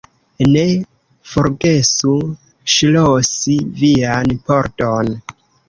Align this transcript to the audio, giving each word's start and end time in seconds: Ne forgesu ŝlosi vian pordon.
Ne 0.53 0.61
forgesu 1.33 2.15
ŝlosi 2.77 3.61
vian 3.85 4.35
pordon. 4.49 5.17